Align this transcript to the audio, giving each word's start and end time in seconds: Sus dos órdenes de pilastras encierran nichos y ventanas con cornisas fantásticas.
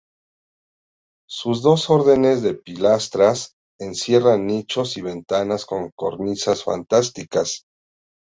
Sus 1.29 1.61
dos 1.61 1.91
órdenes 1.91 2.41
de 2.41 2.55
pilastras 2.55 3.53
encierran 3.79 4.47
nichos 4.47 4.97
y 4.97 5.01
ventanas 5.01 5.63
con 5.67 5.91
cornisas 5.95 6.63
fantásticas. 6.63 7.67